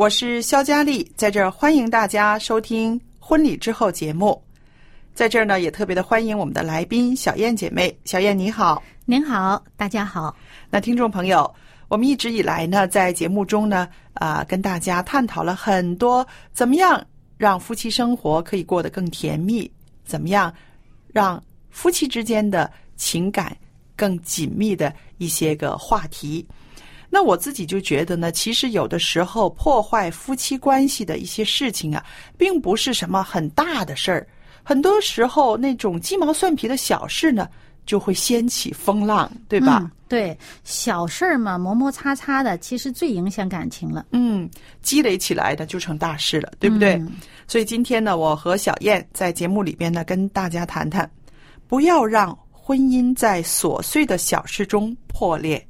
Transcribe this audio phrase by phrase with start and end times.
[0.00, 4.42] 我是肖佳丽，在这儿欢迎大家收听《婚礼之后》节目。
[5.12, 7.94] 在这儿呢，也特别的欢迎我们的来宾小燕姐妹。
[8.06, 10.34] 小燕你好，您好，大家好。
[10.70, 11.54] 那听众朋友，
[11.88, 17.06] 我们一直以来呢，在节目中呢，啊、跟大家探讨了很多怎么样
[17.36, 19.70] 让夫妻生活可以过得更甜蜜，
[20.02, 20.50] 怎么样
[21.08, 23.54] 让夫妻之间的情感
[23.94, 26.46] 更紧密的一些个话题。
[27.10, 32.04] 那我自己就觉得呢，其实有的时候破坏夫妻关系的一些事情啊，
[32.38, 34.26] 并不是什么很大的事儿，
[34.62, 37.48] 很多时候那种鸡毛蒜皮的小事呢，
[37.84, 39.78] 就会掀起风浪，对吧？
[39.82, 39.90] 嗯？
[40.08, 44.48] 对，小事儿嘛，磨磨擦擦的，其实最影响感情了，嗯，
[44.82, 46.94] 积累起来的就成大事了，对不对？
[46.94, 47.12] 嗯
[47.46, 51.10] 所以今天呢，我和小燕在节目里边呢，跟大家谈谈，
[51.66, 55.64] 不要让婚姻在琐碎的小事中破裂。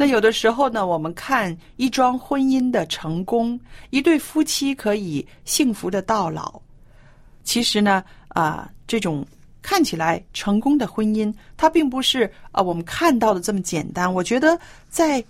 [0.00, 6.58] 那有的时候呢，我们看一桩婚姻的成功，一对夫妻可以幸福的到老。
[7.44, 9.22] 其实呢，啊、这种
[9.60, 14.10] 看起来成功的婚姻，它并不是啊、我们看到的这么简单。
[14.10, 15.22] 我觉得在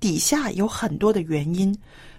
[0.00, 1.72] 底下有很多的原因，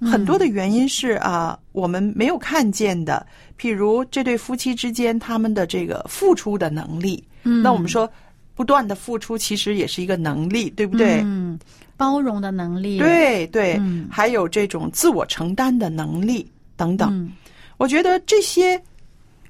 [0.09, 3.27] 很多的原因是啊、我们没有看见的。
[3.59, 8.09] 譬如这对夫妻之间他们的这个付出的能力，嗯那我们说
[8.55, 11.21] 不断的付出其实也是一个能力，对不对？
[11.23, 11.57] 嗯，
[11.97, 17.09] 包容的能力，，对对，嗯还有这种自我承担的能力等等。
[17.11, 17.31] 嗯
[17.77, 18.81] 我觉得这些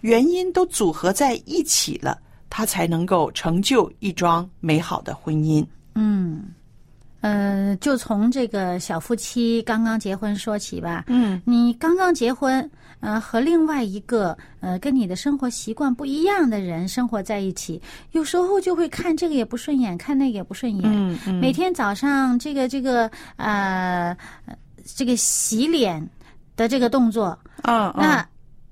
[0.01, 2.17] 原因都组合在一起了，
[2.49, 5.63] 他才能够成就一桩美好的婚姻。
[5.95, 6.45] 嗯，
[7.23, 11.05] 呃，就从这个小夫妻刚刚结婚说起吧。
[11.07, 12.69] 嗯你刚刚结婚，
[12.99, 20.83] 呃，和另外一个呃跟你的生活习惯不一样的人生活在一起，有时候就会看这个也不顺眼，看那个也不顺眼。
[20.85, 24.53] 嗯嗯，每天早上这个这个呃呃
[24.83, 26.05] 这个洗脸
[26.57, 28.27] 的这个动作，嗯嗯那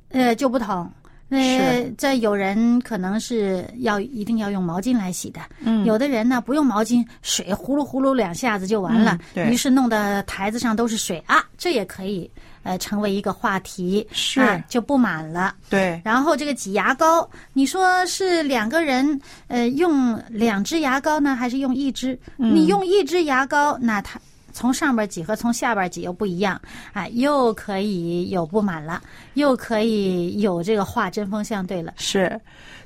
[0.09, 0.91] 呃就不同。
[1.31, 5.85] 呃是，这有人可能是要一定要用毛巾来洗的，嗯。
[5.85, 9.45] 有的人呢不用毛巾，水呼噜呼噜两下子就完了，嗯对。
[9.47, 12.29] 于是弄得台子上都是水啊，这也可以
[12.63, 14.41] 呃成为一个话题，是。
[14.41, 15.55] 啊就不满了。
[15.69, 22.19] 对，然后这个挤牙膏，你说是两个人呃用两支牙膏呢，还是用一支？
[22.37, 22.53] 嗯。
[22.53, 24.19] 你用一支牙膏，那它
[24.53, 26.59] 从上边挤和从下边挤又不一样
[26.93, 29.01] 啊，又可以有不满了，
[29.33, 31.93] 又可以有这个话针锋相对了。
[31.97, 32.39] 是。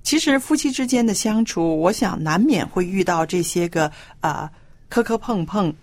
[0.03, 3.91] 其实夫妻之间的相处，我想难免会遇到这些个
[4.21, 4.49] 啊、
[4.87, 5.73] 磕磕碰碰。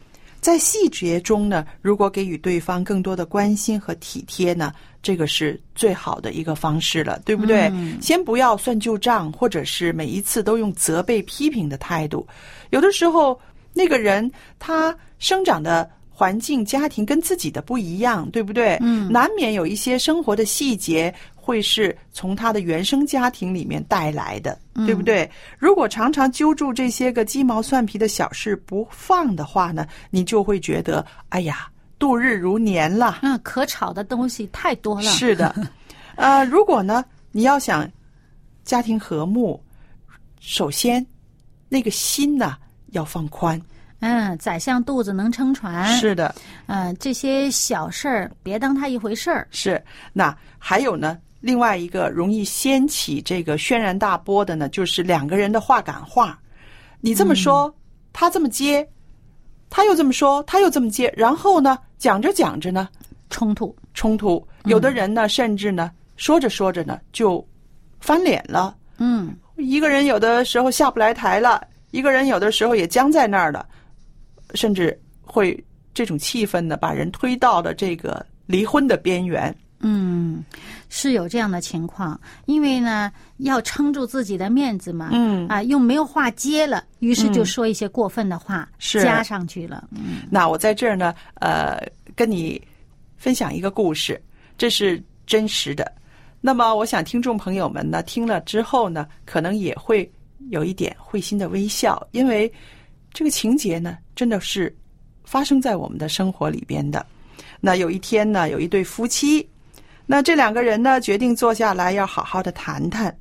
[0.40, 7.70] 在细节中呢，如果给予对方更多的关心和体贴呢，这个是最好的一个方式了，对不对？
[7.72, 12.26] 嗯先不要算旧账，或者是每一次都用责备、批评的态度。
[12.70, 13.40] 有的时候，
[13.72, 18.78] 那个人他生长的环境、家庭跟自己的不一样，对不对？
[18.80, 25.28] 嗯难免有一些生活的细节会是从他的原生家庭里面带来的，对不对？
[25.58, 33.18] 如果常常揪住这些个鸡毛蒜皮的小事不放的话呢，你就会觉得，哎呀，度日如年了。
[33.22, 35.10] 嗯，可吵的东西太多了。
[35.10, 35.54] 是的，
[36.14, 37.90] 呃，如果呢，你要想
[38.64, 39.60] 家庭和睦，
[40.38, 41.04] 首先
[41.68, 42.56] 那个心呢
[42.92, 43.60] 要放宽。
[44.00, 45.86] 嗯，宰相肚子能撑船。
[45.96, 46.34] 是的，
[46.66, 49.46] 嗯，这些小事儿别当它一回事儿。
[49.50, 49.80] 是，
[50.12, 56.36] 那还有呢，另外一个容易掀起这个轩然大波的呢，就是两个人的话赶话。
[57.00, 57.72] 你这么说，
[58.12, 58.84] 他这么接，
[59.70, 62.88] 他又这么说，他又这么接，然后呢，讲着讲着呢，
[63.30, 64.44] 冲突冲突。
[64.64, 67.44] 有的人呢，甚至呢，说着说着呢，就
[68.00, 68.76] 翻脸了。
[68.98, 71.62] 嗯，一个人有的时候下不来台了，
[71.92, 73.64] 一个人有的时候也僵在那儿了。
[74.54, 79.54] 甚至会这种气氛呢，把人推到了这个离婚的边缘。
[79.80, 80.44] 嗯，
[80.90, 85.08] 是有这样的情况，因为呢，要撑住自己的面子嘛。
[85.10, 89.88] 嗯啊，又没有话接了，于是就说一些过分的话，是加上去了。
[89.90, 91.80] 嗯，那我在这儿呢，呃，
[92.14, 92.60] 跟你
[93.16, 94.22] 分享一个故事，
[94.58, 95.90] 这是真实的。
[96.42, 100.08] 那么，我想听众朋友们呢，听了之后呢，可能也会
[100.50, 102.52] 有一点会心的微笑，因为。
[103.14, 104.74] 这个情节呢，真的是
[105.22, 107.04] 发生在我们的生活里边的。
[107.60, 109.46] 那有一天呢，有一对夫妻，
[110.06, 113.14] 那这两个人呢，决定坐下来要好好的谈谈，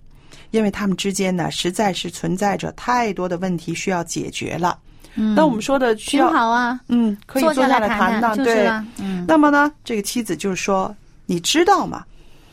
[0.52, 4.80] 因为他们之间呢，实在是存在着太多的问题需要解决了。
[5.16, 9.26] 嗯，那我们说的需要好啊，嗯，可以坐下来谈谈，对，嗯。
[9.28, 10.96] 那么呢，这个妻子就说
[11.28, 12.06] ：“你知道吗？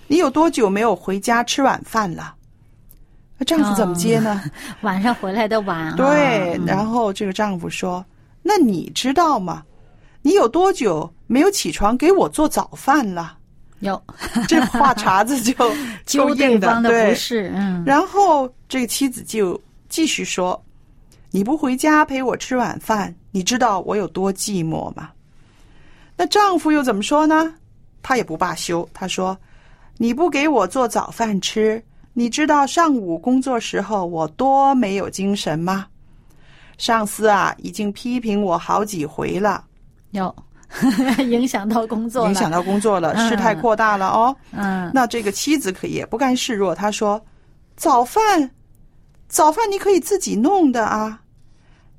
[0.08, 2.34] 你有多久没有回家吃晚饭了？”
[3.38, 4.42] 那丈夫怎么接呢？
[4.82, 5.94] 晚上回来的晚。
[5.94, 8.04] 对，然后这个丈夫说
[8.42, 9.62] ：“那你知道吗？
[10.22, 13.36] 你有多久没有起床给我做早饭了？”
[13.80, 14.02] 有，
[14.48, 15.54] 这话茬子就
[16.04, 17.52] 揪对方的不是。
[17.54, 17.84] 嗯。
[17.86, 19.58] 然后这个妻子就
[19.88, 20.60] 继续说
[21.30, 25.10] ：“你不回家陪我吃晚饭，你知道我有多寂寞吗？”
[26.16, 27.54] 那丈夫又怎么说呢？
[28.02, 29.38] 他也不罢休，他说
[29.96, 31.80] ：“你不给我做早饭吃。”
[32.18, 35.86] 你知道上午工作时候我多没有精神吗？
[36.76, 39.64] 上司啊，已经批评我好几回了，
[40.10, 40.34] 有
[41.30, 44.34] 影响到工作，影响到工作了，事态扩大了哦。
[44.50, 47.24] 嗯，那这个妻子可也不甘示弱，她说
[47.78, 48.50] ：“早饭，
[49.28, 51.22] 早饭你可以自己弄的啊，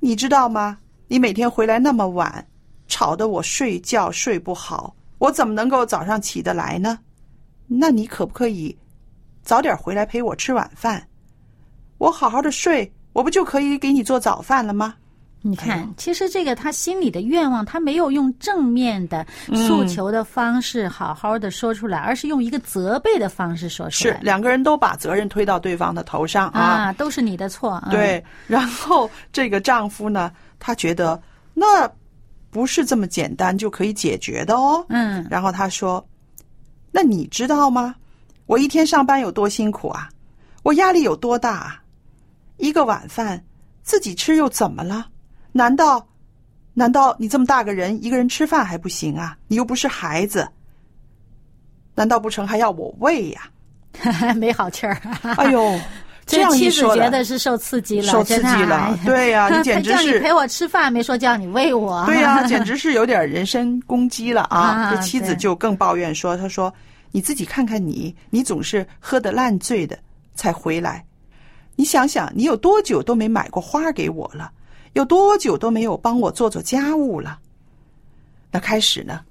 [0.00, 0.76] 你知道吗？
[1.08, 2.46] 你每天回来那么晚，
[2.88, 6.98] 吵得我睡觉睡不好，我怎么能够早上起得来呢？
[7.66, 8.76] 那你可不可以？”
[9.50, 11.04] 早点回来陪我吃晚饭，
[11.98, 14.94] 我好好的睡，我不就可以给你做早饭了吗？
[15.42, 24.14] 你看，其实这个他心里的愿望，他没有用正面的诉求的方式好好的说出来，而是用一个责备的方式说出来。
[24.14, 27.82] 是两个人都把责任推到对方的头上啊，都是你的错。
[27.90, 30.30] 对，然后这个丈夫呢，
[30.60, 31.20] 他觉得
[31.54, 31.90] 那
[32.50, 34.86] 不是这么简单就可以解决的哦。
[34.90, 36.06] 嗯，然后他说
[36.92, 37.96] ：“那你知道吗？”
[38.50, 40.08] 我一天上班有多辛苦啊！
[40.64, 41.82] 我压力有多大啊！
[42.56, 43.40] 一个晚饭
[43.84, 45.06] 自己吃又怎么了？
[45.52, 46.04] 难道
[46.74, 49.38] 难道你这么大个人一个人吃饭还不行啊？
[49.46, 50.48] 你又不是孩子，
[51.94, 53.42] 难道不成还要我喂呀？
[54.34, 55.00] 没好气儿！
[55.36, 55.78] 哎呦，
[56.26, 58.98] 这样妻子觉得是受刺激了，受刺激了。
[59.06, 62.04] 对呀，你简直是陪我吃饭，没说叫你喂我。
[62.04, 64.90] 对呀，简直是有点人身攻击了啊！
[64.92, 66.74] 这妻子就更抱怨说：“他说。”
[67.10, 69.98] 你自己看看你，你总是喝得烂醉的
[70.34, 71.04] 才回来。
[71.76, 74.52] 你想想，你有多久都没买过花给我了？
[74.92, 77.38] 有多久都没有帮我做做家务了？
[78.50, 79.24] 那开始呢，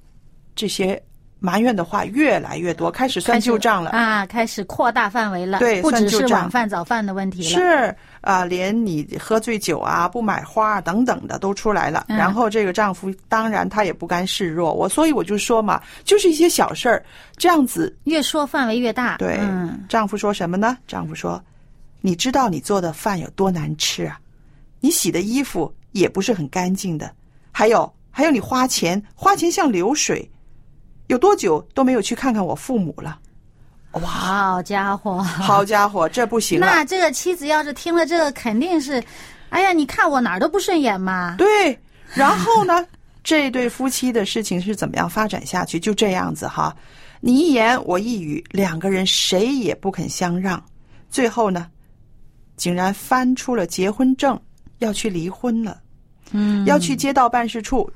[0.56, 1.02] 这些
[1.40, 4.26] 埋怨的话越来越多，开始算旧账了啊！
[4.26, 12.06] 开始扩大范围了，对，不只是晚饭早饭的问题了，是啊，连你喝醉酒啊、不买花等等的都出来了。
[12.10, 17.04] 然后这个丈夫当然他也不甘示弱，我所以我就说嘛，就是一些小事儿，
[17.38, 19.16] 这样子越说范围越大。
[19.18, 19.40] 对，
[19.88, 20.78] 丈夫说什么呢？
[20.88, 21.42] 丈夫说
[22.02, 24.20] ：“你知道你做的饭有多难吃啊？
[24.82, 27.10] 你洗的衣服也不是很干净的，
[27.52, 30.30] 还有还有你花钱花钱像流水，
[31.10, 33.20] 有多久都没有去看看我父母了。”
[33.94, 36.60] 哇，好家伙，好家伙，这不行。
[36.60, 39.04] 那这个妻子要是听了这个，肯定是，
[39.50, 41.36] 哎呀，你看我哪儿都不顺眼嘛。
[41.40, 41.76] 对，
[42.14, 42.86] 然后呢，
[43.24, 45.80] 这对夫妻的事情是怎么样发展下去？
[45.80, 46.76] 就这样子哈，
[47.20, 50.64] 你一言我一语，两个人谁也不肯相让，
[51.10, 51.66] 最后呢，
[52.58, 54.40] 竟然翻出了结婚证，
[54.78, 55.82] 要去离婚了。
[56.30, 57.92] 嗯，要去街道办事处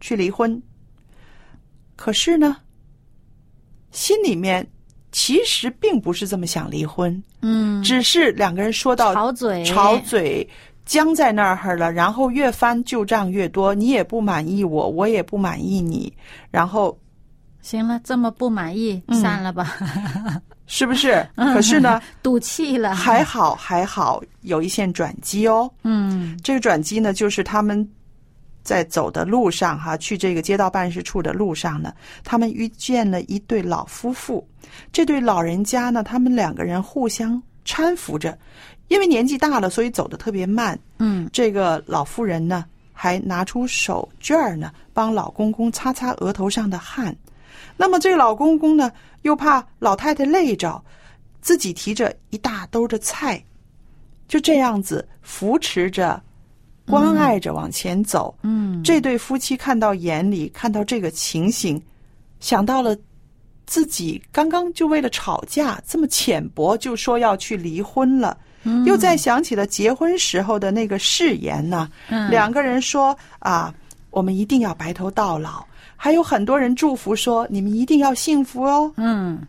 [0.00, 0.60] 去离婚。
[2.02, 2.56] 可是呢，
[3.92, 4.66] 心里面。
[5.14, 10.48] 其实并不是这么想离婚，嗯，只是两个人说到吵嘴，吵嘴
[10.86, 16.10] 僵在那儿了，然后越翻旧账越多，你也不满意我，我也不满意你，
[16.50, 16.98] 然后
[17.60, 19.76] 行了，这么不满意，嗯散了吧，
[20.66, 21.22] 是不是？
[21.36, 25.70] 可是呢， 赌气了，还好还好，有一线转机哦。
[25.84, 27.86] 嗯这个转机呢，就是他们
[28.62, 31.92] 在走的路上哈，去这个街道办事处的路上呢，
[32.24, 34.46] 他们遇见了一对老夫妇。
[34.92, 38.38] 这对老人家呢，他们两个人互相搀扶着，
[38.88, 40.78] 因为年纪大了，所以走得特别慢。
[40.98, 47.14] 嗯这个老妇人呢，还拿出手绢儿呢，帮老公公擦擦额头上的汗。
[47.76, 48.90] 那么这个老公公呢，
[49.22, 50.82] 又怕老太太累着，
[51.40, 53.42] 自己提着一大兜的菜，
[54.28, 56.22] 就这样子扶持着、
[56.86, 58.34] 关爱着往前走。
[58.42, 61.80] 嗯，这对夫妻看到眼里，看到这个情形，
[62.40, 62.96] 想到了
[63.66, 68.36] 自己刚刚就为了吵架这么浅薄，就说要去离婚了。
[68.64, 73.74] 嗯又再想起了结婚时候的那个誓言呢、嗯两个人说啊，
[74.10, 75.64] 我们一定要白头到老。
[75.96, 79.40] 还有很多人祝福说，你们一定要幸福哦，嗯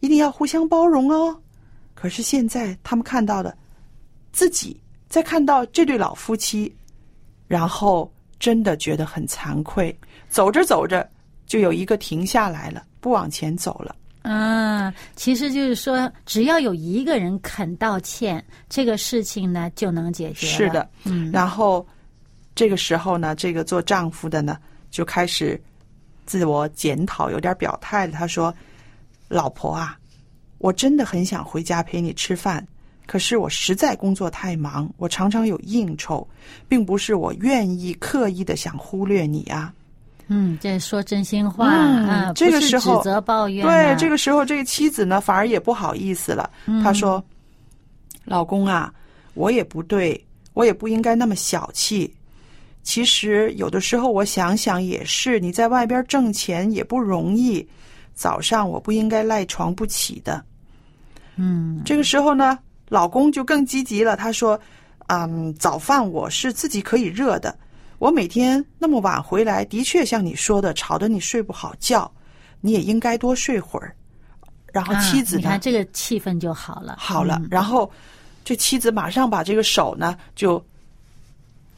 [0.00, 1.34] 一定要互相包容哦。
[1.94, 3.56] 可是现在他们看到的，
[4.30, 4.78] 自己
[5.14, 6.74] 在看到这对老夫妻，
[7.46, 9.96] 然后真的觉得很惭愧。
[10.28, 11.08] 走着走着，
[11.46, 13.94] 就有一个停下来了，不往前走了。
[14.22, 20.48] 嗯，其实就是说，只要有一个人肯道歉，这个事情呢就能解决。
[20.48, 21.86] 是的，嗯然后
[22.56, 24.58] 这个时候呢，这个做丈夫的呢
[24.90, 25.62] 就开始
[26.26, 28.12] 自我检讨，有点表态了。
[28.12, 28.52] 他说
[29.30, 29.96] ：“老婆啊，
[30.58, 32.66] 我真的很想回家陪你吃饭，
[33.06, 36.26] 可是我实在工作太忙，我常常有应酬，
[36.68, 39.72] 并不是我愿意刻意的想忽略你啊。
[40.28, 43.70] 嗯，这说真心话嗯啊，这个时候指责抱怨啊。
[43.70, 46.48] 对，这个时候这个妻子呢反而也不好意思了，
[46.82, 47.22] 她说
[48.24, 48.90] ：“老公啊，
[49.34, 50.18] 我也不对，
[50.54, 52.10] 我也不应该那么小气。”
[52.82, 57.66] 其实有的时候我想想也是，你在外边挣钱也不容易，
[58.14, 60.42] 早上我不应该赖床不起的。
[61.36, 64.60] 嗯这个时候呢，老公就更积极了，他说
[65.08, 67.56] ：“嗯，早饭我是自己可以热的，
[67.98, 72.10] 我每天那么晚回来，的确像你说的，吵得你睡不好觉，
[72.60, 73.94] 你也应该多睡会儿。”
[74.72, 77.48] 然后啊妻子呢，你看这个气氛就好了，好了，嗯。
[77.50, 77.90] 然后
[78.44, 80.58] 这妻子马上把这个手呢就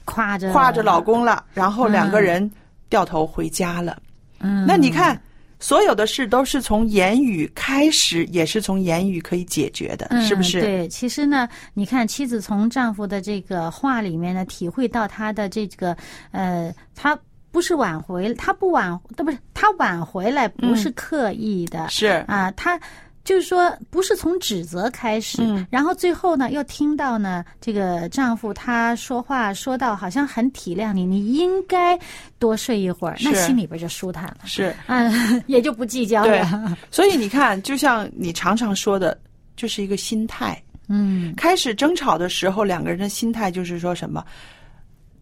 [0.06, 2.50] 挎着挎着老，公了，然后两个人
[2.88, 4.00] 掉头回家了。
[4.38, 5.20] 嗯，那你看，
[5.58, 10.60] 所有的事都是从言语开始，也是从言语可以解决的，嗯，是不是？
[10.60, 15.96] 对，其实呢，你看妻子从丈夫的这个话里面呢，体会到他的这个
[16.30, 17.18] 呃，他
[17.50, 22.78] 不是挽回，他不挽，对不是他挽回来不是刻意的，是啊，他。
[23.26, 25.66] 就是说，不是从指责开始，嗯。
[25.68, 31.98] 然后最后呢，又听到呢，这个丈夫他说话说到好像很体谅你，你应该
[32.38, 36.78] 多睡一会儿，那心里边就舒坦了，是，嗯， 也就不计较了。
[36.90, 39.18] 所以你看，就像你常常说的，
[39.56, 40.62] 就是一个心态。
[40.88, 44.24] 嗯，开始争吵的时候，两个人的心态就是说什么，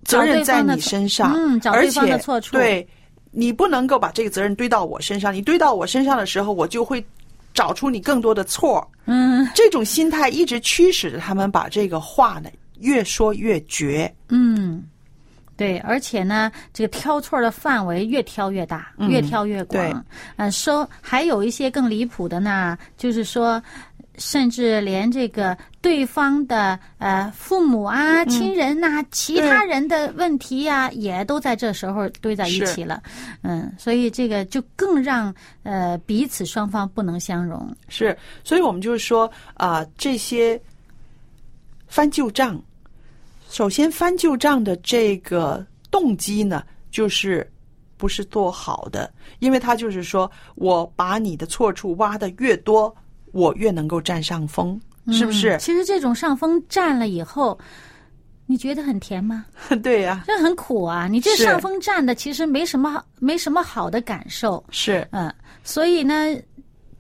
[0.05, 2.53] 责任在你身上，嗯找对方的错处。
[2.53, 2.87] 对，
[3.31, 5.33] 你不能够把这个责任堆到我身上。
[5.33, 7.03] 你堆到我身上的时候，我就会
[7.55, 8.87] 找出你更多的错。
[9.07, 14.13] 嗯这种心态一直驱使着他们把这个话呢越说越绝。
[14.29, 14.85] 嗯，
[15.57, 20.05] 对，而且呢，这个挑错的范围越挑越大，嗯越挑越对广。
[20.37, 23.63] 呃，说还有一些更离谱的呢，就是说。
[24.17, 33.03] 甚至连这个对方的呃父母啊、亲人呐、其他人的问题呀、也都在这时候堆在一起了。
[33.43, 35.35] 嗯，所以这个就更让
[35.65, 37.69] 呃彼此双方不能相容。
[37.89, 40.63] 是，所以我们就是说啊、这些
[41.89, 42.63] 翻旧账，
[43.55, 47.49] 首先翻旧账的这个动机呢，就是
[47.97, 49.09] 不是做好的，
[49.39, 52.93] 因为他就是说我把你的错处挖的越多，
[53.31, 54.77] 我越能够占上风，
[55.13, 55.59] 是不是嗯？
[55.61, 57.57] 其实这种上风占了以后，
[58.47, 59.47] 你觉得很甜吗？
[59.85, 61.07] 对呀、这很苦啊！
[61.07, 65.33] 你这上风占的其实没什么没什么好的感受，是，嗯，
[65.63, 66.37] 所以呢，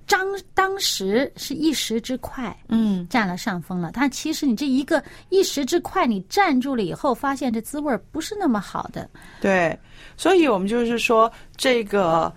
[0.06, 9.08] 当当时是一时之快嗯，占了上风了，但其实你这一个一时之快，你站住了以后，发现这滋味不是那么好的，
[9.40, 9.78] 对，
[10.16, 12.32] 所以我们就是说，这个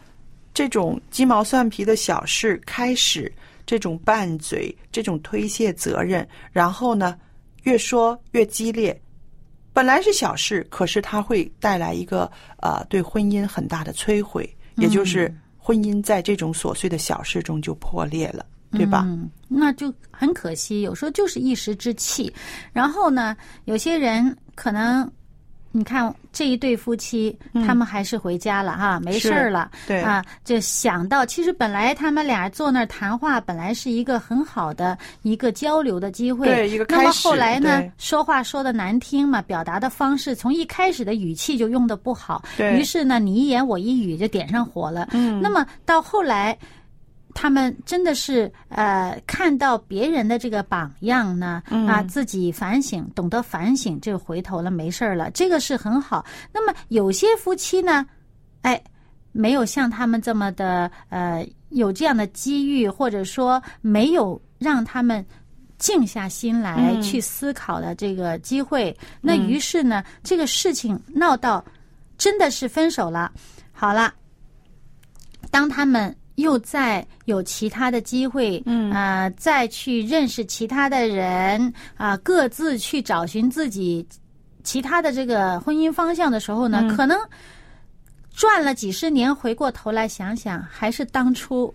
[0.53, 3.31] 这种鸡毛蒜皮的小事开始，
[3.65, 7.17] 这种拌嘴，这种推卸责任，然后呢，
[7.63, 8.99] 越说越激烈。
[9.73, 12.31] 本来是小事，可是它会带来一个
[12.61, 15.31] 呃对婚姻很大的摧毁，也就是
[15.67, 19.05] 婚姻在这种琐碎的小事中就破裂了，对吧？
[19.49, 22.33] 那就很可惜，有时候就是一时之气。
[22.71, 25.11] 然后呢，有些人可能。
[25.77, 29.69] 你看这一对夫妻，他们还是回家了哈，没事儿了。
[29.85, 36.47] 对啊，就想到其实本来他们俩坐那儿谈话，本来是一个很好的一个交流的机会。
[36.47, 45.09] 对，一个那么后来呢，说话说的难听嘛，表达的方式从一开始的语气就用的不好，于是呢，你一言我一语就点上火了。
[45.11, 46.57] 嗯，那么到后来。
[47.39, 56.25] 他们真的是呃，看到别人的这个榜样呢，啊，自己反省，懂得反省，就回头了，没事儿了，这个是很好。
[56.51, 58.03] 那么有些夫妻呢，
[58.63, 58.81] 哎，
[59.33, 65.23] 没有像他们这么的呃，有这样的机遇，或者说没有让他们
[65.77, 71.63] 静下心来去思考的这个机会，那于是呢，这个事情闹到
[72.17, 73.31] 真的是分手了。
[73.71, 74.11] 好了，
[75.51, 76.15] 当他们。
[76.37, 84.07] 又在有其他的机会，嗯啊，再去认识其他的人啊，各自去找寻自己
[84.63, 87.19] 其他的这个婚姻方向的时候呢，可能
[88.33, 91.73] 转了几十年，回过头来想想，还是当初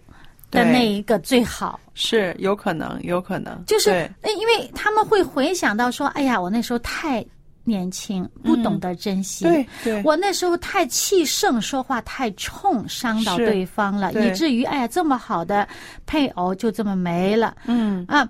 [0.51, 1.79] 的那一个最好。
[1.95, 7.25] 是有可能，有可能，就是因为他们会回想到说，哎呀，我那时候太。
[7.65, 15.67] 年轻不懂得珍惜，对对，我那时候太气盛，说话太冲，伤到对方了，以至于哎呀，这么好的
[16.07, 17.57] 配偶就这么没了。
[17.67, 18.05] 嗯。
[18.09, 18.29] 啊，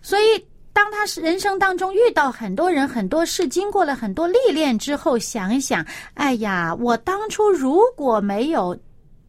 [0.00, 0.22] 所以
[0.72, 5.84] 当他是人生当中遇到很多人、很多事，经过了很多历练之后，想一想，
[6.14, 8.76] 哎呀，我当初如果没有。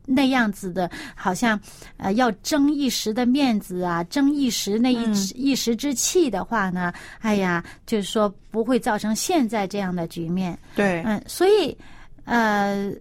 [0.05, 1.59] 那样子的，好像
[1.97, 5.03] 呃要争一时的面子啊，争一时那一
[5.35, 10.57] 一时之气的话呢，哎呀，就是说不会造成现在这样的局面。
[10.75, 11.77] 对，嗯，所以
[12.25, 12.91] 呃。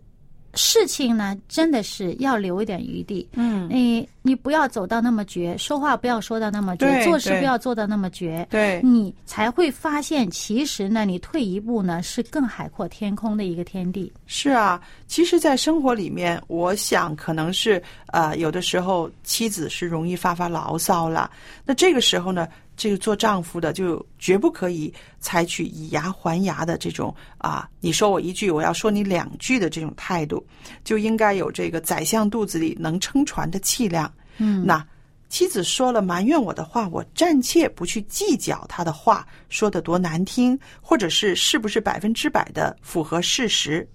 [0.54, 3.28] 事情呢，真的是要留一点余地。
[3.34, 8.46] 嗯，你你不要走到那么绝，说话不要说到那么绝，做事不要做到那么绝。
[8.50, 14.12] 对，你才会发现，其实呢，你退一步呢，是更海阔天空的一个天地。
[14.26, 21.30] 是啊，其实，在生活里面，我想可能是呃，有的时候妻子是容易发发牢骚了。
[21.64, 22.48] 那这个时候呢？
[22.80, 24.90] 这个做丈夫的就绝不可以
[25.20, 30.42] 采取以牙还牙的这种啊，你说我一句，我要说你两句的这种态度，
[30.82, 34.10] 就应该有这个宰相肚子里能撑船的气量。
[34.38, 34.82] 嗯，那
[35.28, 43.86] 妻子说了埋怨我的话，我暂且不去计较她的话说的多难听，或者是是不是百分之百的符合事实。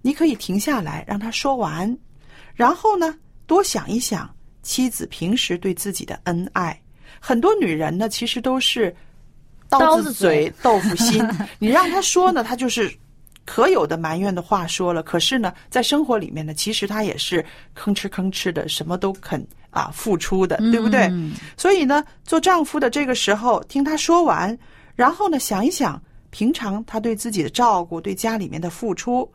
[0.00, 1.94] 你可以停下来让他说完，
[2.54, 6.80] 然后呢，多想一想妻子平时对自己的恩爱。
[7.26, 8.94] 很多女人呢，其实都是
[9.70, 11.26] 刀子嘴豆腐心。
[11.58, 12.94] 你让她说呢，她就是
[13.46, 15.02] 可有的埋怨的话说了。
[15.02, 17.42] 可是呢，在生活里面呢，其实她也是
[17.74, 21.10] 吭哧吭哧的，什么都肯啊付出的，对不对？
[21.56, 24.56] 所以呢，做丈夫的这个时候，听她说完，
[24.94, 29.26] 然后呢，想一想平常她对自己的照顾，对家里面的付出，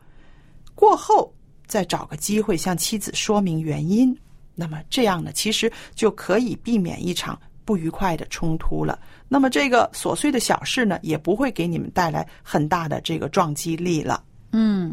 [0.76, 1.34] 过后
[1.66, 4.16] 再找个机会向妻子说明原因。
[4.54, 7.36] 那么这样呢，其实就可以避免一场。
[7.70, 14.24] 不愉快的冲突了，那么这个琐碎的小事呢，也不会给你们带来很大的这个撞击力了。
[14.50, 14.92] 嗯，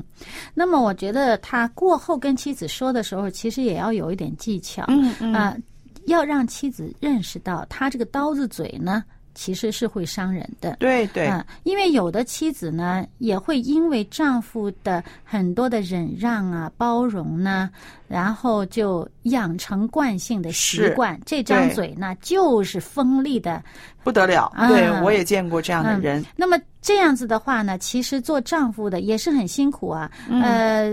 [0.53, 4.85] 那么我觉得他过后跟妻子说的时候，其实也要有一点技巧。
[4.89, 5.57] 嗯嗯啊，
[6.05, 9.03] 要让妻子认识到他这个刀子嘴呢。
[9.37, 17.69] 其实是会伤人的，对对，嗯，因为有的妻子呢，也会因为丈夫的很多的忍让啊、包容呢，
[18.07, 23.63] 然后就养成惯性的习惯，这张嘴呢就是锋利的
[24.03, 24.51] 不得了。
[24.69, 26.25] 对，我也见过这样的人。
[26.35, 30.89] 那么这样子的话呢，其实做丈夫的也是很辛苦啊，呃，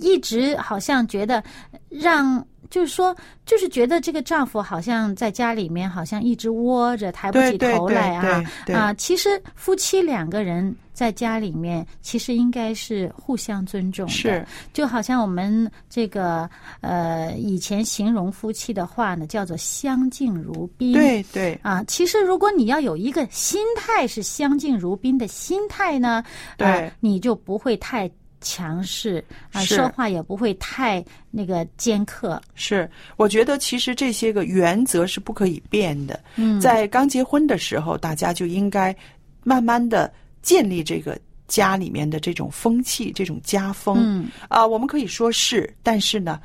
[0.00, 1.42] 一直好像觉得
[1.88, 2.46] 让。
[2.70, 8.42] 就是说，就是觉得这个丈夫好像在家里面好像一直窝着，抬不起头来啊
[8.74, 8.94] 啊！
[8.94, 14.12] 其实夫妻两个人在家里面，其实应该是互相尊重的。
[14.12, 16.48] 是，就好像我们这个
[16.80, 20.92] 呃以前形容夫妻的话呢，叫做相敬如宾。
[20.92, 26.24] 对对啊，其实如果你要有一个心态是相敬如宾的心态呢，
[26.56, 28.10] 对，你就不会太。
[28.40, 32.40] 强势啊，说话也不会太那个尖刻。
[32.54, 36.18] 是，我觉得其实这些个原则是不可以变的。
[36.36, 38.94] 嗯，在刚结婚的时候，大家就应该
[39.42, 41.18] 慢慢的建立这个
[41.48, 43.96] 家里面的这种风气，这种家风。
[44.00, 46.40] 嗯啊，我们可以说是，但是呢，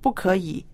[0.00, 0.64] 不可以。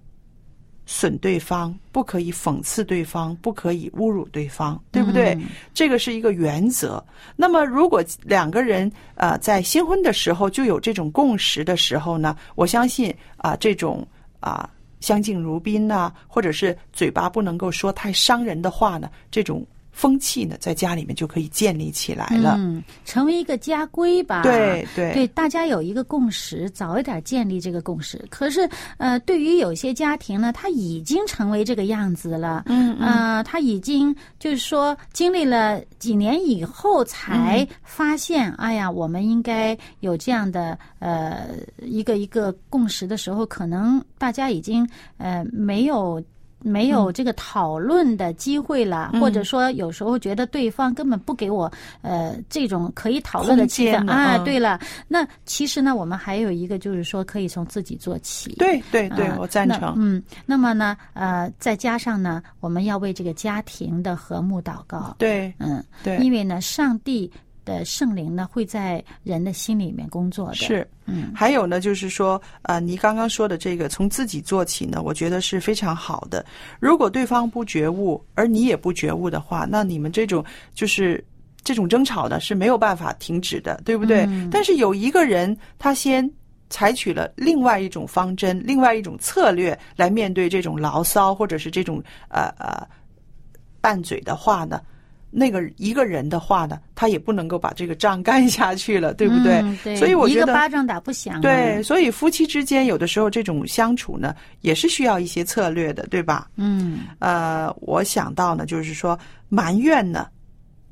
[0.91, 5.37] 损对方，不可以讽刺对方，不可以侮辱对方，对不对？
[5.75, 7.05] 这个是一个原则。
[7.37, 14.07] 那么，如果两个人呃在新婚的时候就有这种共识的时候呢，我相信啊，这种
[14.41, 14.71] 啊
[15.01, 19.63] 相敬如宾呐、或者是嘴巴不能够说太伤人的话呢，这种
[19.99, 22.55] 风气呢，在家里面就可以建立起来了。
[22.57, 24.43] 嗯，成为一个家规吧。
[24.45, 28.25] 对对对，大家有一个共识，早一点建立这个共识。
[28.31, 32.63] 可是，呃，对于有些家庭呢，他已经成为这个样子了。
[32.67, 41.49] 嗯呃，他已经就是说，经历了几年以后才发现，哎呀，我们应该有这样的呃
[41.83, 46.23] 一个一个共识的时候，可能大家已经呃没有。
[46.61, 51.71] 没有这个讨论的机会了，嗯或者说有时候觉得对方根本不给我
[52.03, 54.37] 呃这种可以讨论的气氛啊。
[54.37, 58.55] 嗯对了，那其实呢，我们还有一个就是说，可以从自己做起。
[58.59, 59.81] 对对对，啊我赞成。
[59.81, 65.15] 那嗯，那么呢，呃，再加上呢，我们要为这个家庭的和睦祷告。
[65.19, 67.31] 对嗯，对，因为呢，上帝
[67.69, 70.89] 的圣灵呢会在人的心里面工作的。，是。
[71.05, 76.45] 嗯还有呢，就是说，呃，你刚刚说的这个从自己做起呢，我觉得是非常好的。
[76.81, 81.25] 如果对方不觉悟，而你也不觉悟的话，那你们这种就是
[81.63, 84.27] 这种争吵呢是没有办法停止的，对不对？
[84.29, 86.31] 嗯但是有一个人他先
[86.69, 92.87] 采取了另外一种方针、另外一种策略来面对这种牢骚或者是这种呃呃
[93.81, 94.81] 拌嘴的话呢。
[95.31, 99.61] 那个一个人的话呢，他也不能够把这个仗干下去了，对不对？
[99.61, 101.41] 嗯对，所以我觉得一个巴掌打不响嘛。
[101.41, 106.49] 对，所以夫妻之间有的时候这种相处呢，也是需要一些策略的，对吧？
[106.57, 110.29] 嗯呃，我想到呢，就是说埋怨呢，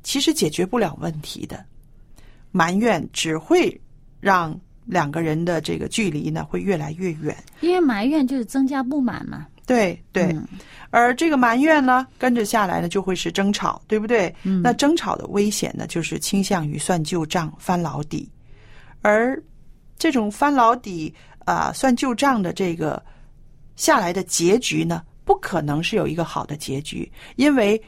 [0.03, 1.65] 其实解决不了问题的，
[2.51, 3.81] 埋怨只会
[4.19, 7.35] 让两个人的这个距离呢会越来越远。
[7.61, 9.47] 因为埋怨就是增加不满嘛。
[9.67, 10.47] 对对，嗯。
[10.89, 14.33] 而这个埋怨呢，跟着下来呢就会是争吵，对不对？
[14.43, 14.61] 嗯。
[14.63, 18.27] 那争吵的危险呢，就是倾向于算旧账、翻老底，
[19.01, 19.39] 而
[19.99, 21.13] 这种翻老底
[21.45, 23.03] 啊、算旧账的这个
[23.75, 27.79] 下来的结局呢，不可能是有一个好的结局，因为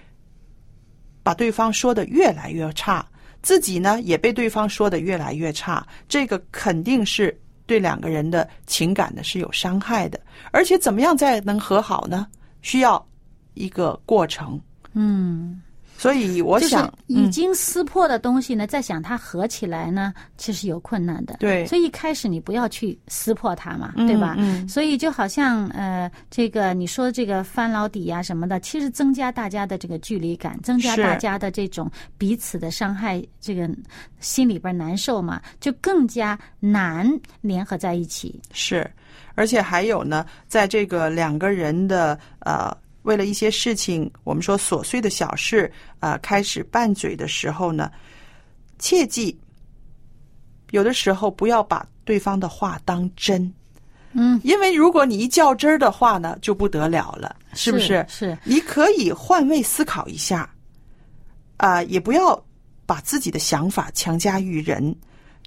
[1.24, 3.06] 把对方说的越来越差，
[3.42, 7.38] 自己呢也被对方说的越来越差，这个肯定是
[7.70, 10.20] 对两个人的情感呢是有伤害的。
[10.50, 12.26] 而且怎么样才能和好呢？
[12.64, 13.08] 需要
[13.54, 14.60] 一个过程。
[14.94, 15.62] 嗯，
[16.00, 21.36] 所以我就是想，已嗯，经撕破的东西呢，再想它合起来呢，其实有困难的。
[21.40, 24.36] 对所以一开始你不要去撕破它嘛，嗯对吧？
[24.38, 33.70] 嗯所以就好像呃，这个你说这个翻老底呀、什么的，其实增加大家的这个距离感，增加大家的这种彼此的伤害，这个
[34.22, 37.06] 心里边难受嘛，就更加难
[37.42, 38.40] 联合在一起。
[38.54, 38.90] 是，
[39.36, 42.74] 而且还有呢，在这个两个人的呃，
[43.10, 47.92] 为了一些事情，我们说琐碎的小事啊、呃开始拌嘴的时候呢，
[48.78, 49.36] 切记，
[50.70, 53.52] 有的时候不要把对方的话当真。
[54.12, 58.06] 嗯，因为如果你一较真儿的话呢，就不得了了，是不是？
[58.08, 60.48] 是，你可以换位思考一下，
[61.58, 62.40] 啊、也不要
[62.86, 64.96] 把自己的想法强加于人，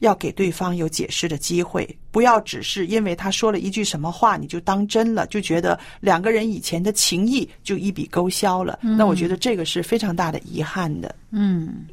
[0.02, 8.80] 要给对方有解释的机会，不要只是因为他说了一句什么话你就当真了，就觉得两个人以前的情谊就一笔勾销了。
[8.82, 11.14] 那我觉得这个是非常大的遗憾的。
[11.30, 11.86] 嗯。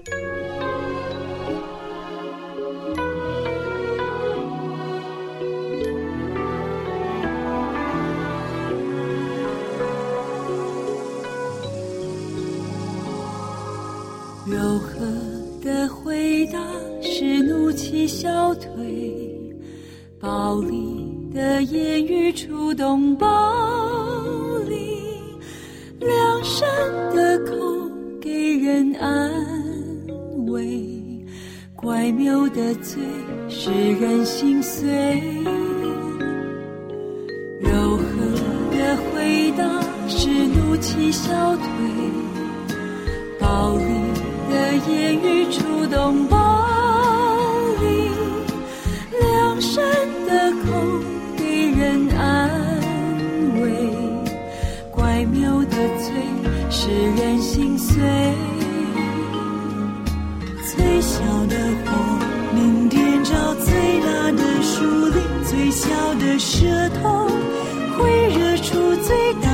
[14.48, 15.00] 柔和
[15.62, 16.60] 的回答
[17.20, 18.72] 是怒气消退，
[20.22, 23.28] 暴力的言语触动暴
[24.70, 24.78] 力，
[26.00, 26.66] 良善
[27.14, 27.56] 的口
[28.22, 29.30] 给人安
[30.48, 30.90] 慰，
[31.76, 33.02] 怪谬的嘴
[33.50, 34.88] 使人心碎。
[37.60, 38.06] 柔和
[38.72, 41.66] 的回答使怒气消退。
[43.42, 43.84] 暴力
[44.50, 46.26] 的言语触动
[57.94, 57.98] 最。
[60.72, 61.88] 最小的火
[62.54, 64.76] 能点着最大的树
[65.08, 67.28] 林，最小的舌头
[67.98, 68.00] 会
[68.30, 69.49] 惹出最大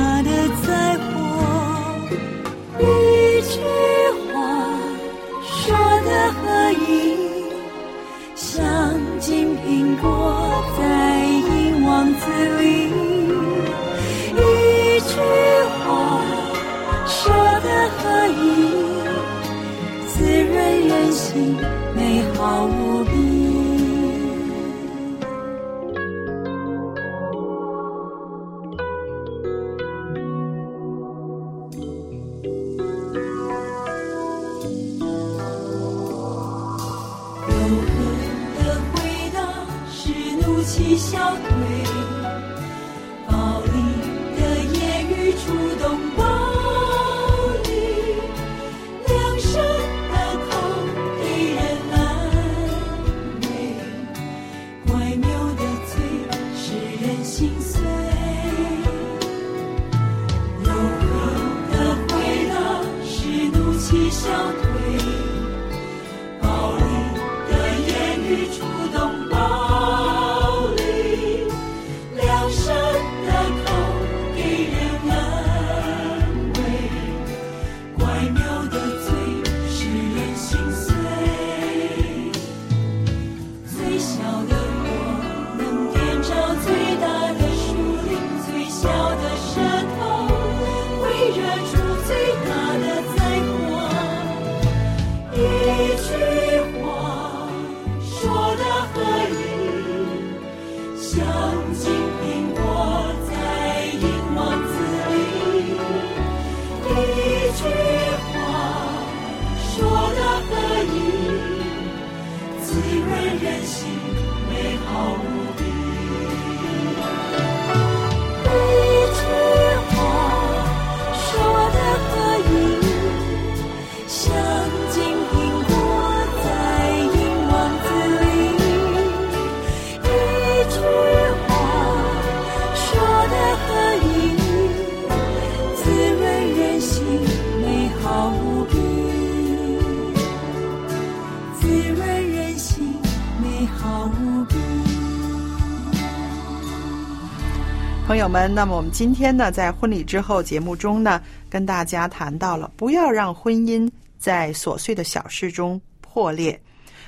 [148.26, 156.60] 友们，那么我们今天呢，在婚礼之后节目中呢，跟大家谈到了不要让婚姻在琐碎的小事中破裂。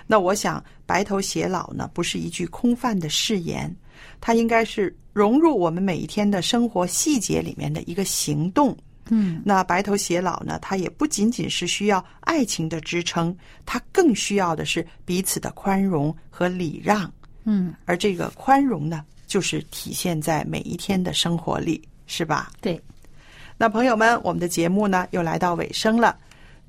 [0.07, 3.75] 那我想，白头偕老呢，不是一句空泛的誓言，
[4.21, 8.77] 它应该是融入我们每一天的生活细节里面的一个行动。
[9.09, 17.13] 嗯，那白头偕老呢，它也不仅仅是需要爱情的支撑，它更需要的是彼此的宽容和礼让。
[17.43, 22.51] 嗯，而这个宽容呢，就是体现在每一天的生活里，是吧？
[22.61, 22.81] 对，
[23.57, 26.17] 那朋友们，我们的节目呢又来到尾声了。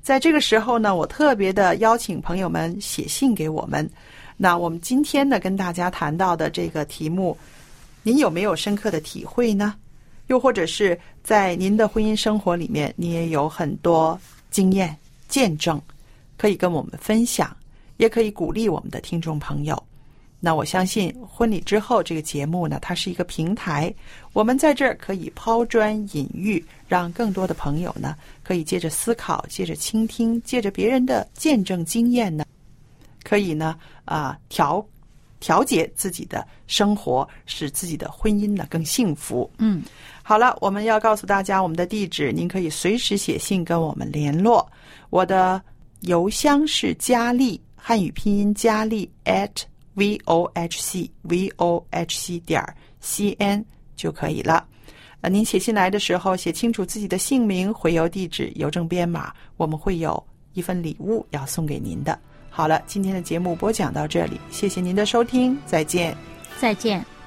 [0.02, 3.88] 在这个时候呢，我特别的邀请朋友们写信给我们。
[4.36, 7.36] 那我们今天呢，跟大家谈到的这个题目，
[8.02, 9.74] 您有没有深刻的体会呢？
[10.28, 14.18] 又或者是在您的婚姻生活里面，你也有很多
[14.50, 14.96] 经验
[15.28, 15.80] 见证，
[16.38, 17.54] 可以跟我们分享，
[17.96, 19.82] 也可以鼓励我们的听众朋友。
[20.42, 23.94] 那我相信婚礼之后这个节目呢，它是一个平台，
[24.32, 32.44] 我们在这儿可以抛砖引玉，让更多的朋友呢，可以借着思考，借着倾听，借着别人的见证经验呢，
[33.22, 34.82] 可以呢啊、调
[35.40, 39.50] 调节自己的生活，使自己的婚姻呢更幸福。
[39.58, 39.82] 嗯，
[40.22, 44.66] 好了，我们要告诉大家我们的地址，您可以随时写信跟我们联络。
[45.10, 45.60] 我的
[46.00, 49.50] 邮箱是佳丽，汉语拼音佳丽 at
[50.00, 52.64] v o h c v o h c 点
[53.00, 53.62] c n
[53.94, 54.66] 就可以了。
[55.20, 62.18] 呃，您写信来的时候，写清楚自己的姓名、回邮地址、邮政编码，我们会有一份礼物要送给您的。
[62.48, 66.16] 好了，今天的节目播讲到这里，谢谢您的收听，再见。
[66.58, 67.19] 再见。